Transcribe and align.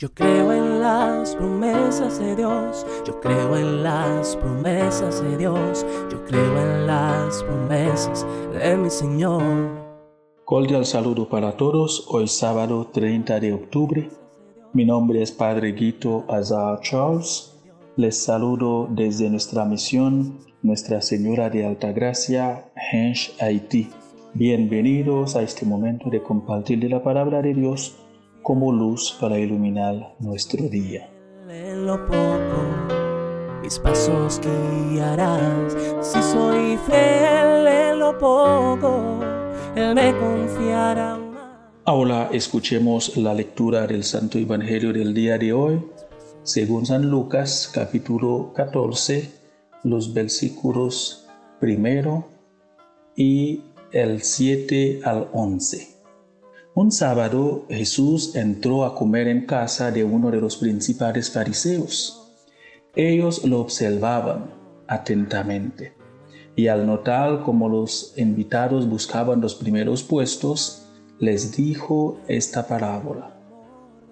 Yo 0.00 0.14
creo 0.14 0.52
en 0.52 0.80
las 0.80 1.34
promesas 1.34 2.20
de 2.20 2.36
Dios, 2.36 2.86
yo 3.04 3.18
creo 3.20 3.56
en 3.56 3.82
las 3.82 4.36
promesas 4.36 5.20
de 5.24 5.36
Dios, 5.36 5.84
yo 6.08 6.24
creo 6.24 6.56
en 6.56 6.86
las 6.86 7.42
promesas 7.42 8.24
de 8.52 8.76
mi 8.76 8.90
Señor. 8.90 9.42
Cordial 10.44 10.86
saludo 10.86 11.28
para 11.28 11.56
todos, 11.56 12.06
hoy 12.10 12.28
sábado 12.28 12.86
30 12.92 13.40
de 13.40 13.52
octubre. 13.52 14.08
Mi 14.72 14.84
nombre 14.84 15.20
es 15.20 15.32
Padre 15.32 15.72
Guito 15.72 16.24
Azar 16.28 16.78
Charles. 16.80 17.58
Les 17.96 18.22
saludo 18.22 18.86
desde 18.88 19.28
nuestra 19.28 19.64
misión, 19.64 20.38
Nuestra 20.62 21.02
Señora 21.02 21.50
de 21.50 21.66
Altagracia, 21.66 22.70
Hensh, 22.92 23.34
Haití. 23.40 23.90
Bienvenidos 24.32 25.34
a 25.34 25.42
este 25.42 25.66
momento 25.66 26.08
de 26.08 26.22
compartir 26.22 26.88
la 26.88 27.02
palabra 27.02 27.42
de 27.42 27.52
Dios 27.52 27.96
como 28.42 28.72
luz 28.72 29.16
para 29.20 29.38
iluminar 29.38 30.14
nuestro 30.18 30.68
día. 30.68 31.10
En 31.48 31.86
lo 31.86 32.06
poco, 32.06 32.98
mis 33.62 33.78
pasos 33.78 34.40
guiarás. 34.90 35.76
Si 36.00 36.22
soy 36.22 36.76
fiel 36.86 37.66
en 37.66 37.98
lo 37.98 38.16
poco, 38.18 39.20
Él 39.74 39.94
me 39.94 40.14
confiará. 40.18 41.18
Ahora 41.84 42.28
escuchemos 42.32 43.16
la 43.16 43.32
lectura 43.32 43.86
del 43.86 44.04
Santo 44.04 44.38
Evangelio 44.38 44.92
del 44.92 45.14
día 45.14 45.38
de 45.38 45.52
hoy, 45.54 45.82
según 46.42 46.84
San 46.84 47.10
Lucas 47.10 47.70
capítulo 47.72 48.52
14, 48.54 49.30
los 49.84 50.12
versículos 50.12 51.26
primero 51.60 52.26
y 53.16 53.62
el 53.92 54.22
7 54.22 55.00
al 55.04 55.28
11. 55.32 55.97
Un 56.80 56.92
sábado 56.92 57.64
Jesús 57.68 58.36
entró 58.36 58.84
a 58.84 58.94
comer 58.94 59.26
en 59.26 59.46
casa 59.46 59.90
de 59.90 60.04
uno 60.04 60.30
de 60.30 60.40
los 60.40 60.58
principales 60.58 61.28
fariseos. 61.28 62.30
Ellos 62.94 63.44
lo 63.44 63.58
observaban 63.58 64.54
atentamente 64.86 65.94
y 66.54 66.68
al 66.68 66.86
notar 66.86 67.42
cómo 67.42 67.68
los 67.68 68.14
invitados 68.16 68.88
buscaban 68.88 69.40
los 69.40 69.56
primeros 69.56 70.04
puestos, 70.04 70.86
les 71.18 71.56
dijo 71.56 72.20
esta 72.28 72.68
parábola. 72.68 73.36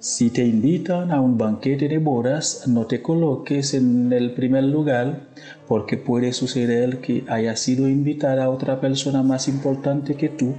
Si 0.00 0.30
te 0.30 0.44
invitan 0.44 1.12
a 1.12 1.20
un 1.20 1.38
banquete 1.38 1.86
de 1.86 1.98
bodas, 1.98 2.66
no 2.66 2.86
te 2.86 3.02
coloques 3.02 3.72
en 3.72 4.12
el 4.12 4.34
primer 4.34 4.64
lugar, 4.64 5.28
porque 5.68 5.96
puede 5.96 6.32
suceder 6.32 7.00
que 7.02 7.24
haya 7.28 7.54
sido 7.54 7.88
invitada 7.88 8.50
otra 8.50 8.80
persona 8.80 9.22
más 9.22 9.46
importante 9.46 10.16
que 10.16 10.28
tú 10.28 10.56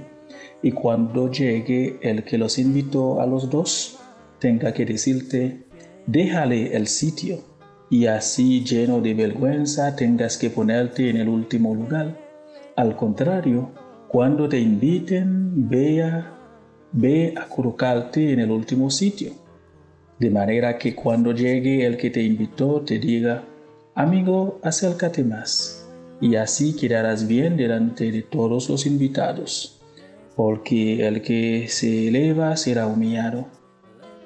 y 0.62 0.72
cuando 0.72 1.30
llegue 1.30 1.98
el 2.02 2.24
que 2.24 2.38
los 2.38 2.58
invitó 2.58 3.20
a 3.20 3.26
los 3.26 3.48
dos, 3.48 3.98
tenga 4.38 4.72
que 4.72 4.84
decirte, 4.84 5.64
déjale 6.06 6.76
el 6.76 6.86
sitio, 6.86 7.38
y 7.88 8.06
así 8.06 8.62
lleno 8.62 9.00
de 9.00 9.14
vergüenza 9.14 9.96
tengas 9.96 10.36
que 10.36 10.50
ponerte 10.50 11.10
en 11.10 11.16
el 11.16 11.28
último 11.28 11.74
lugar. 11.74 12.16
Al 12.76 12.94
contrario, 12.96 13.70
cuando 14.08 14.48
te 14.48 14.60
inviten, 14.60 15.68
vea, 15.68 16.36
ve 16.92 17.34
a 17.36 17.48
colocarte 17.48 18.32
en 18.32 18.40
el 18.40 18.50
último 18.50 18.90
sitio. 18.90 19.32
De 20.18 20.30
manera 20.30 20.76
que 20.76 20.94
cuando 20.94 21.32
llegue 21.32 21.86
el 21.86 21.96
que 21.96 22.10
te 22.10 22.22
invitó 22.22 22.82
te 22.82 22.98
diga, 22.98 23.44
amigo, 23.94 24.60
acércate 24.62 25.24
más, 25.24 25.88
y 26.20 26.36
así 26.36 26.76
quedarás 26.76 27.26
bien 27.26 27.56
delante 27.56 28.12
de 28.12 28.22
todos 28.22 28.68
los 28.68 28.84
invitados 28.86 29.79
porque 30.42 31.06
el 31.06 31.20
que 31.20 31.68
se 31.68 32.08
eleva 32.08 32.56
será 32.56 32.86
humillado, 32.86 33.46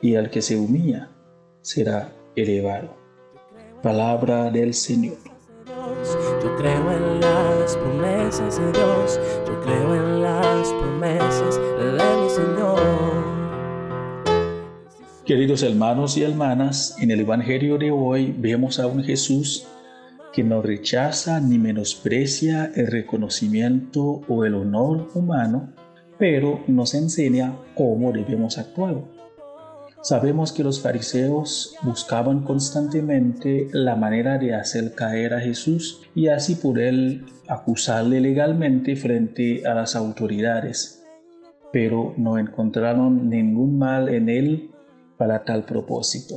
y 0.00 0.14
el 0.14 0.30
que 0.30 0.42
se 0.42 0.56
humilla 0.56 1.10
será 1.60 2.12
elevado. 2.36 2.96
Palabra 3.82 4.48
del 4.48 4.74
Señor. 4.74 5.16
Yo 6.40 6.56
creo 6.56 6.92
en 6.92 7.20
las 7.20 7.76
promesas 7.76 8.60
de 8.60 8.70
Dios, 8.70 9.20
yo 9.44 9.60
creo 9.62 9.96
en 9.96 10.22
las 10.22 10.68
promesas 10.68 11.58
de 11.58 12.22
mi 12.22 12.30
Señor. 12.30 12.80
Queridos 15.26 15.64
hermanos 15.64 16.16
y 16.16 16.22
hermanas, 16.22 16.96
en 17.00 17.10
el 17.10 17.22
Evangelio 17.22 17.76
de 17.76 17.90
hoy 17.90 18.32
vemos 18.38 18.78
a 18.78 18.86
un 18.86 19.02
Jesús 19.02 19.66
que 20.32 20.44
no 20.44 20.62
rechaza 20.62 21.40
ni 21.40 21.58
menosprecia 21.58 22.70
el 22.76 22.86
reconocimiento 22.86 24.20
o 24.28 24.44
el 24.44 24.54
honor 24.54 25.10
humano, 25.14 25.72
pero 26.18 26.62
nos 26.66 26.94
enseña 26.94 27.56
cómo 27.74 28.12
debemos 28.12 28.58
actuar. 28.58 29.02
Sabemos 30.02 30.52
que 30.52 30.62
los 30.62 30.82
fariseos 30.82 31.76
buscaban 31.82 32.42
constantemente 32.44 33.68
la 33.72 33.96
manera 33.96 34.36
de 34.36 34.54
hacer 34.54 34.94
caer 34.94 35.32
a 35.32 35.40
Jesús 35.40 36.02
y 36.14 36.28
así 36.28 36.56
poder 36.56 37.22
acusarle 37.48 38.20
legalmente 38.20 38.96
frente 38.96 39.66
a 39.66 39.72
las 39.72 39.96
autoridades, 39.96 41.02
pero 41.72 42.12
no 42.18 42.36
encontraron 42.36 43.30
ningún 43.30 43.78
mal 43.78 44.10
en 44.10 44.28
él 44.28 44.70
para 45.16 45.42
tal 45.42 45.64
propósito. 45.64 46.34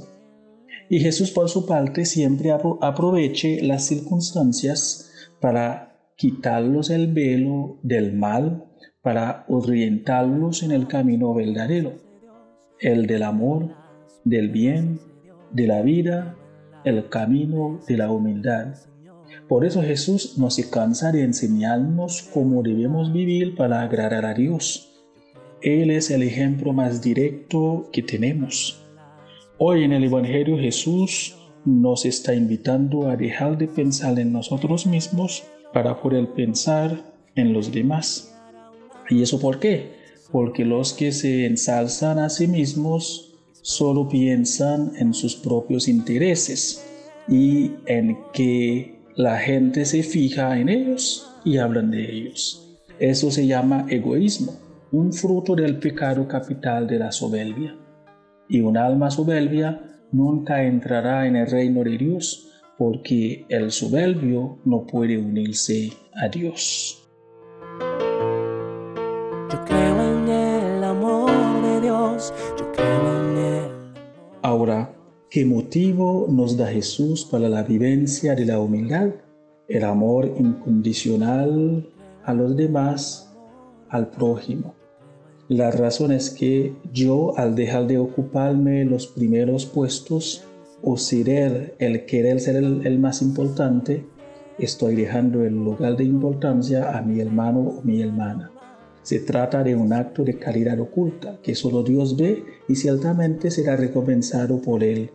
Y 0.89 1.01
Jesús 1.01 1.31
por 1.31 1.49
su 1.49 1.65
parte 1.65 2.05
siempre 2.05 2.51
aproveche 2.51 3.61
las 3.61 3.85
circunstancias 3.85 5.11
para 5.41 5.99
quitarlos 6.15 6.89
el 6.89 7.11
velo 7.13 7.79
del 7.83 8.13
mal 8.13 8.66
para 9.07 9.45
orientarlos 9.47 10.63
en 10.63 10.73
el 10.73 10.85
camino 10.85 11.33
verdadero, 11.33 11.93
el 12.81 13.07
del 13.07 13.23
amor, 13.23 13.69
del 14.25 14.49
bien, 14.49 14.99
de 15.49 15.65
la 15.65 15.81
vida, 15.81 16.35
el 16.83 17.07
camino 17.07 17.79
de 17.87 17.95
la 17.95 18.11
humildad. 18.11 18.75
Por 19.47 19.63
eso 19.63 19.81
Jesús 19.81 20.37
no 20.37 20.49
se 20.49 20.69
cansa 20.69 21.13
de 21.13 21.23
enseñarnos 21.23 22.21
cómo 22.33 22.61
debemos 22.63 23.13
vivir 23.13 23.55
para 23.55 23.81
agradar 23.81 24.25
a 24.25 24.33
Dios. 24.33 24.93
Él 25.61 25.89
es 25.89 26.11
el 26.11 26.21
ejemplo 26.21 26.73
más 26.73 27.01
directo 27.01 27.87
que 27.93 28.03
tenemos. 28.03 28.85
Hoy 29.57 29.85
en 29.85 29.93
el 29.93 30.03
Evangelio 30.03 30.57
Jesús 30.57 31.37
nos 31.63 32.05
está 32.05 32.35
invitando 32.35 33.09
a 33.09 33.15
dejar 33.15 33.57
de 33.57 33.69
pensar 33.69 34.19
en 34.19 34.33
nosotros 34.33 34.85
mismos 34.85 35.45
para 35.71 36.01
poder 36.01 36.27
pensar 36.33 37.05
en 37.35 37.53
los 37.53 37.71
demás. 37.71 38.33
¿Y 39.09 39.21
eso 39.21 39.39
por 39.39 39.59
qué? 39.59 39.97
Porque 40.31 40.65
los 40.65 40.93
que 40.93 41.11
se 41.11 41.45
ensalzan 41.45 42.19
a 42.19 42.29
sí 42.29 42.47
mismos 42.47 43.33
solo 43.61 44.07
piensan 44.07 44.93
en 44.97 45.13
sus 45.13 45.35
propios 45.35 45.87
intereses 45.87 46.85
y 47.27 47.71
en 47.85 48.17
que 48.33 48.99
la 49.15 49.37
gente 49.37 49.85
se 49.85 50.03
fija 50.03 50.59
en 50.59 50.69
ellos 50.69 51.27
y 51.43 51.57
hablan 51.57 51.91
de 51.91 52.11
ellos. 52.11 52.79
Eso 52.99 53.31
se 53.31 53.45
llama 53.45 53.85
egoísmo, 53.89 54.53
un 54.91 55.13
fruto 55.13 55.55
del 55.55 55.79
pecado 55.79 56.27
capital 56.27 56.87
de 56.87 56.99
la 56.99 57.11
soberbia. 57.11 57.75
Y 58.49 58.61
un 58.61 58.77
alma 58.77 59.11
soberbia 59.11 59.81
nunca 60.11 60.63
entrará 60.63 61.27
en 61.27 61.35
el 61.35 61.47
reino 61.49 61.83
de 61.83 61.97
Dios 61.97 62.47
porque 62.77 63.45
el 63.49 63.71
soberbio 63.71 64.59
no 64.65 64.85
puede 64.85 65.17
unirse 65.17 65.91
a 66.13 66.29
Dios. 66.29 67.06
Creo 69.67 70.01
en 70.01 70.29
el 70.29 70.83
amor 70.83 71.31
de 71.61 71.81
Dios, 71.81 72.33
yo 72.57 72.71
creo 72.71 73.21
en 73.21 73.37
él. 73.37 73.71
Ahora, 74.41 74.93
¿qué 75.29 75.45
motivo 75.45 76.27
nos 76.29 76.57
da 76.57 76.67
Jesús 76.67 77.25
para 77.25 77.49
la 77.49 77.63
vivencia 77.63 78.35
de 78.35 78.45
la 78.45 78.59
humildad? 78.59 79.09
El 79.67 79.83
amor 79.83 80.31
incondicional 80.39 81.89
a 82.23 82.33
los 82.33 82.55
demás, 82.55 83.33
al 83.89 84.09
prójimo. 84.09 84.73
La 85.49 85.71
razón 85.71 86.11
es 86.11 86.29
que 86.29 86.73
yo 86.91 87.37
al 87.37 87.55
dejar 87.55 87.87
de 87.87 87.97
ocuparme 87.97 88.83
los 88.83 89.07
primeros 89.07 89.65
puestos 89.65 90.43
o 90.83 90.97
ser 90.97 91.75
el 91.79 92.05
querer 92.05 92.39
ser 92.39 92.57
el, 92.57 92.85
el 92.85 92.99
más 92.99 93.21
importante, 93.21 94.05
estoy 94.59 94.95
dejando 94.95 95.43
el 95.43 95.53
lugar 95.53 95.95
de 95.95 96.03
importancia 96.03 96.97
a 96.97 97.01
mi 97.01 97.21
hermano 97.21 97.59
o 97.59 97.81
mi 97.83 98.01
hermana. 98.01 98.51
Se 99.07 99.21
trata 99.21 99.63
de 99.63 99.73
un 99.73 99.93
acto 99.93 100.25
de 100.25 100.37
caridad 100.37 100.77
oculta 100.81 101.39
que 101.41 101.55
solo 101.55 101.81
Dios 101.81 102.17
ve 102.17 102.43
y 102.67 102.75
ciertamente 102.75 103.51
será 103.51 103.77
recompensado 103.77 104.61
por 104.61 104.83
Él. 104.83 105.11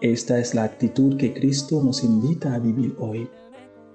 Esta 0.00 0.38
es 0.38 0.54
la 0.54 0.62
actitud 0.62 1.16
que 1.16 1.34
Cristo 1.34 1.82
nos 1.82 2.04
invita 2.04 2.54
a 2.54 2.60
vivir 2.60 2.94
hoy, 3.00 3.28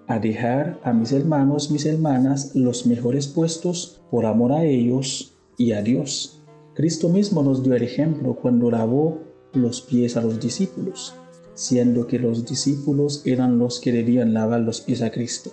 a 0.08 0.20
dejar 0.20 0.82
a 0.84 0.92
mis 0.92 1.14
hermanos, 1.14 1.72
mis 1.72 1.86
hermanas, 1.86 2.56
los 2.56 2.86
mejores 2.88 3.28
puestos 3.28 4.02
por 4.12 4.26
amor 4.26 4.52
a 4.52 4.66
ellos 4.66 5.38
y 5.58 5.72
a 5.72 5.82
Dios. 5.82 6.44
Cristo 6.74 7.08
mismo 7.08 7.42
nos 7.42 7.64
dio 7.64 7.74
el 7.74 7.84
ejemplo 7.84 8.36
cuando 8.36 8.70
lavó 8.70 9.22
los 9.54 9.80
pies 9.80 10.18
a 10.18 10.22
los 10.24 10.42
discípulos, 10.42 11.16
siendo 11.54 12.06
que 12.06 12.20
los 12.20 12.46
discípulos 12.46 13.22
eran 13.26 13.60
los 13.60 13.80
que 13.80 13.94
debían 13.94 14.34
lavar 14.34 14.60
los 14.60 14.82
pies 14.82 15.02
a 15.02 15.10
Cristo. 15.10 15.52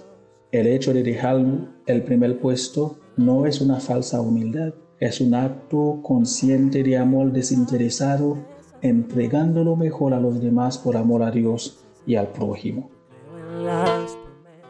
El 0.51 0.67
hecho 0.67 0.93
de 0.93 1.05
dejar 1.05 1.47
el 1.87 2.03
primer 2.03 2.41
puesto 2.41 2.99
no 3.17 3.47
es 3.47 3.61
una 3.61 3.81
falsa 3.81 4.21
humildad, 4.21 4.75
es 4.99 5.21
un 5.21 5.35
acto 5.35 6.01
consciente 6.03 6.83
de 6.83 6.97
amor 6.97 7.33
desinteresado 7.33 8.39
entregando 8.83 9.65
lo 9.65 9.77
mejor 9.77 10.13
a 10.13 10.21
los 10.21 10.41
demás 10.41 10.77
por 10.79 10.97
amor 10.97 11.23
a 11.23 11.31
Dios 11.31 11.85
y 12.07 12.17
al 12.17 12.29
prójimo. 12.29 12.91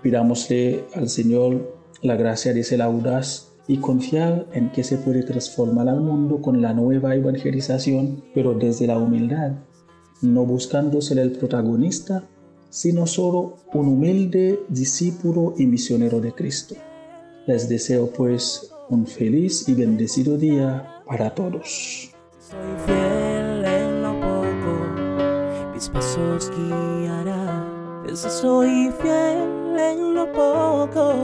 Pidámosle 0.03 0.85
al 0.95 1.09
Señor 1.09 1.77
la 2.03 2.17
gracia 2.17 2.53
de 2.53 2.63
ser 2.63 2.83
audaz 2.83 3.53
y 3.67 3.79
confiar 3.79 4.47
en 4.53 4.71
que 4.71 4.85
se 4.85 4.99
puede 4.99 5.23
transformar 5.23 5.89
al 5.89 6.01
mundo 6.01 6.43
con 6.43 6.61
la 6.61 6.75
nueva 6.75 7.15
evangelización, 7.15 8.23
pero 8.35 8.55
desde 8.55 8.87
la 8.87 8.99
humildad, 8.99 9.53
no 10.21 10.45
buscando 10.45 11.01
ser 11.01 11.19
el 11.19 11.33
protagonista, 11.33 12.29
sino 12.69 13.07
solo 13.07 13.57
un 13.73 13.89
humilde 13.89 14.61
discípulo 14.69 15.55
y 15.57 15.67
misionero 15.67 16.21
de 16.21 16.33
Cristo. 16.33 16.75
Les 17.47 17.69
deseo 17.69 18.07
pues 18.07 18.73
un 18.89 19.05
feliz 19.05 19.69
y 19.69 19.75
bendecido 19.75 20.37
día 20.37 21.03
para 21.07 21.35
todos. 21.35 22.13
Soy 22.39 22.77
fiel 22.87 23.65
en 23.65 24.03
lo 24.03 24.13
poco, 24.21 25.73
mis 25.75 25.89
pasos 25.89 26.53
guiará. 26.57 27.67
Soy 28.15 28.93
fiel 29.01 29.77
en 29.77 30.15
lo 30.15 30.31
poco, 30.33 31.15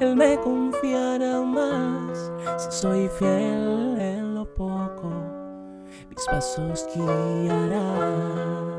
Él 0.00 0.16
me 0.16 0.38
confiará 0.40 1.42
más. 1.42 2.32
Si 2.56 2.80
soy 2.80 3.10
fiel 3.18 3.98
en 4.00 4.34
lo 4.34 4.46
poco, 4.54 5.10
mis 6.08 6.24
pasos 6.24 6.86
guiará. 6.94 8.71